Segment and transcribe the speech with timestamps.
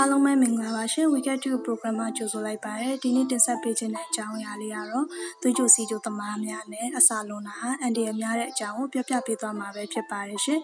[0.00, 5.06] အားလုံးပဲမင်္ဂလာပါရှင် Weekend Tube Program မှာကြိုဆိုလိုက်ပါတယ်ဒီနေ့တင်ဆက်ပေးခြင်းတဲ့အကြောင်းအရာလေးကတော့
[5.42, 10.60] သွေးကြိုစီကြိုသမားများနဲ့အစာလုံးတာဟာအန်တီရများတဲ့အကြောင်းကိုပြပြပေးသွားမှာပဲဖြစ်ပါတယ်ရှင်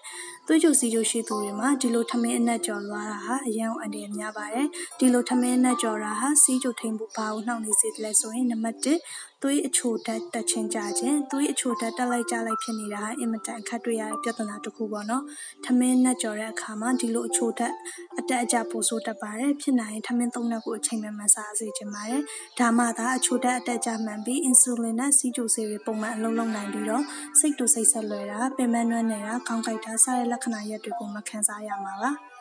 [0.47, 4.67] သွေးကြိုစီကြိုရှိသူတွေမှာဒီလိုထမင်းအနက်ကြော်သွားတာဟာအရန်အန်တီရများပါတယ်
[4.99, 15.23] ဒီလိုထမင်းအနက်ကြော်တာဟာစီကြိုထိန်ဖို့ဘာကိုနှောင့်နေစေတယ်လဲဆိုရင်နံပါတ်1 သွေးအချိုဓာတ်တက်ချင်းကြခြင်းသွေးအချိုဓာတ်တက်လိုက်ကြလိုက်ဖြစ်နေတာဟာအင်မတန်အခက်တွေ့ရတဲ့ပြဿနာတစ်ခုပေါ့နော်
[15.65, 17.75] ထမင်းနဲ့ကြော်တဲ့အခါမှာဒီလိုအချိုဓာတ်
[18.19, 22.23] အတက်အကျပိုဆိုးတတ်ပါတယ်ဖြစ်နိုင်ရင်ထမင်းသုံးနှက်ကိုအချိန်မှန်မှန်စားစေချင်ပါတယ်
[22.59, 27.05] ဒါမှသာအချိုဓာတ်အတက်အကျမှန်ပြီးအင်ဆူလင်နဲ့စီးကျိုဆေးတွေပုံမှန်အလုံးလုံးနိုင်ပြီးတော့
[27.39, 32.32] စိတ်တူစိတ်ဆက်လွယ်တာပင်မနှွမ်းနေတာခေါင်းကိုက်တာစတဲ့လက္ခဏာရက်တွေကိုမခံစားရမှာပါ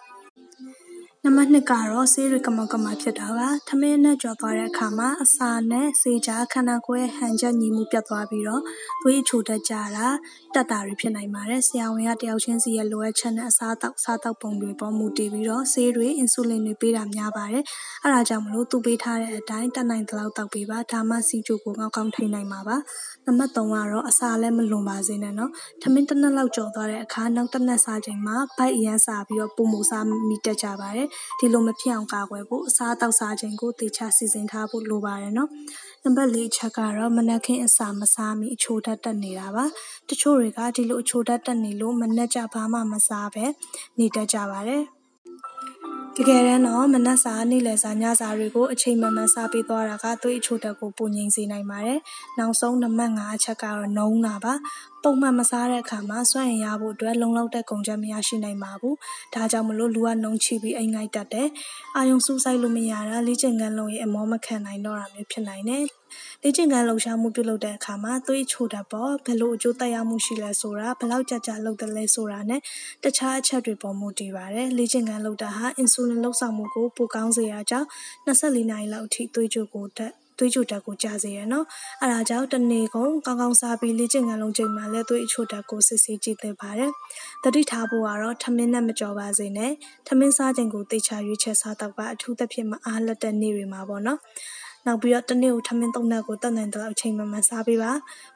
[1.25, 8.61] နံပါတ်2ကတော့ ဆေးတွေ ကမောက်ကမ ဖြစ်တာပါ ထမင်းနဲ့ကြော်သွားတဲ့အခါမှာ အစာနဲ့ ဆေးကြား ခန္ဓာကိုယ်ရဲ့ ဟန်ချက်ညီမှုပြတ်သွားပြီးတော့
[9.02, 10.07] သွေးချိုတက်ကြတာ
[10.53, 17.63] တက်တာတွေ ဖြစ်နိုင်ပါတယ် ဆရာဝန်ကတယောက်ချင်းစီရဲ့ လိုအပ်ချက်နဲ့ အစားအသောက် စားသောက်ပုံတွေပေါ် မူတည်ပြီးတော့ ဆေးတွေ အင်ဆူလင်တွေ ပေးတာများပါတယ်
[18.03, 22.78] အဲဒါကြောင့်မလို့ သူပေးထားတဲ့အတိုင်းတက်နိုင်သလောက်တောက်ပေးပါ ဒါမှစီချိုကို ကောင်းကောင်းထိနိုင်မှာပါ
[23.25, 31.08] နံပါတ်3ကတော့ အစာလည်း မလွန်ပါစေနဲ့နော် ထမင်း တစ်နက်လောက်ကြော်သွားတဲ့အခါ နောက်တစ်နက်စားချိန်မှာ ဗိုက်အရန်စားပြီးတော့ပုံမူစားမိတက်ကြပါတယ်
[31.40, 35.50] ဒီလိုမဖြစ်အောင်ကာကွယ်ဖို့အစားအသောက်စားချိန်ကိုတေချာစီစဉ်ထားဖို့လိုပါတယ်နော်
[36.03, 39.66] နံပါတ်၄ချက်ကတော့မနက်ခင်းအစာမစားမီအချိုဓာတ်တက်နေတာပါ
[40.09, 43.45] တချို့တွေကဒီလိုအချိုဓာတ်တက်နေလို့မနက်ကြဘာမှမစားပဲ
[44.00, 44.84] နေတတ်ကြပါတယ်
[46.17, 52.00] တကယ်တမ်းတော့မနက်စာနေ့လယ်စာညစာတွေကိုအချိန်မှန်မှန်စားပေးသွားတာကသွေးအချိုတက်ကိုပုံငိမ့်စေနိုင်ပါတယ်။
[52.40, 54.53] နောက်ဆုံးနံပါတ်5အချက်ကတော့နှုံးတာပါ။
[55.03, 58.95] ပုံမှန်မစားတဲ့အခါမှာစွမ်းရည်ရဖို့အတွက်လုံလောက်တဲ့ကုန်ချက်မရရှိနိုင်ပါဘူး။
[59.36, 61.48] ဒါကြောင့်မလို့လူကနှုံးချိပြီးအိမ်ငိုက်တတ်တယ်။
[61.98, 65.86] အာယုံစူးစိုက်လို့မရတာလေ့ကျင့်ခန်းလုံးရဲ့အမောမခံနိုင်တော့တာမျိုးဖြစ်နိုင်တယ်။
[66.44, 72.62] လေ့ကျင့်ခန်းလှုပ်ရှားမှုပြုလုပ်တဲ့အခါမှာသွေးချိုတာပေါ်ဘယ်လိုအကျိုးသက်ရောက်မှုရှိလဲဆိုတာဘယ်လောက်ကြာကြာလုပ်တယ်လဲဆိုတာနဲ့
[73.03, 77.88] တခြားအချက်တွေပေါ်မူတည်ပါတယ်။လေ့ကျင့်ခန်းလုပ်တာဟာအင်ဆူလင်လှုပ်ဆောင်မှုကိုပိုကောင်းစေတာကြောင့်
[78.27, 81.66] 24နာရီလောက်အထိသွေးကြိုကိုတက်သွေးကြိုတက်ကိုကြာစေရနော်
[82.02, 86.91] အဲဒါကြောင့်တနေ့ကုန်ကောင်းကောင်းစားပြီးလေ့ကျင့်ခန်းလုံးချိန်မှာလည်းသွေးအချိုတက်ကိုစစ်ဆေးကြည့်သင့်ပါတယ်
[87.44, 89.72] တတိထားဖို့ကတော့ထမင်းနဲ့မကြော်ပါစေနဲ့
[90.07, 94.19] ထမင်းစားချိန်ကိုတေချာရွေးချက်စားတော့ပါအထူးသဖြင့်မအားလက်တဲ့နေ့တွေမှာပေါ့နော်
[94.85, 97.91] နောက်ပြီးတော့တနေ့ကိုထမင်းသုံးနှက်ကိုတတ်နိုင်တဲ့အချိန်မှမှစားပေးပါ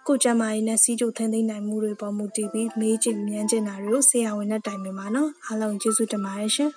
[0.07, 6.71] ကိုကျမကြီးနဲ့စီးကြိုထင်းသိမ်းနိုင်မှုတွေပေါ်မူတည်ပြီးမေးချင်မြန်းချင်တာတွေကိုဆရာဝန်နဲ့တိုင်ပင်ပါနော်အားလုံးကျေးဇူးတင်ပါတယ်ရှင်